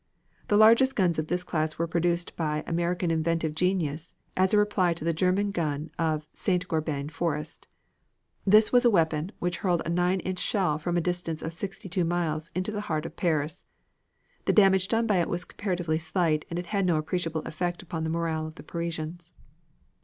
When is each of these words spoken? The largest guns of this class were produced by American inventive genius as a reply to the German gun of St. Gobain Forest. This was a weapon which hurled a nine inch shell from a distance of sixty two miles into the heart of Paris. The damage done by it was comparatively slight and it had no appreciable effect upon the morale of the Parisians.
The 0.47 0.57
largest 0.57 0.95
guns 0.95 1.19
of 1.19 1.27
this 1.27 1.43
class 1.43 1.77
were 1.77 1.85
produced 1.85 2.35
by 2.35 2.63
American 2.65 3.11
inventive 3.11 3.53
genius 3.53 4.15
as 4.35 4.51
a 4.51 4.57
reply 4.57 4.95
to 4.95 5.05
the 5.05 5.13
German 5.13 5.51
gun 5.51 5.91
of 5.99 6.27
St. 6.33 6.67
Gobain 6.67 7.07
Forest. 7.11 7.67
This 8.43 8.73
was 8.73 8.83
a 8.83 8.89
weapon 8.89 9.31
which 9.37 9.57
hurled 9.57 9.83
a 9.85 9.89
nine 9.91 10.19
inch 10.21 10.39
shell 10.39 10.79
from 10.79 10.97
a 10.97 11.01
distance 11.05 11.43
of 11.43 11.53
sixty 11.53 11.87
two 11.87 12.03
miles 12.03 12.49
into 12.55 12.71
the 12.71 12.81
heart 12.89 13.05
of 13.05 13.15
Paris. 13.15 13.63
The 14.45 14.53
damage 14.53 14.87
done 14.87 15.05
by 15.05 15.17
it 15.17 15.29
was 15.29 15.45
comparatively 15.45 15.99
slight 15.99 16.45
and 16.49 16.57
it 16.57 16.65
had 16.73 16.87
no 16.87 16.97
appreciable 16.97 17.41
effect 17.45 17.83
upon 17.83 18.03
the 18.03 18.09
morale 18.09 18.47
of 18.47 18.55
the 18.55 18.63
Parisians. 18.63 19.33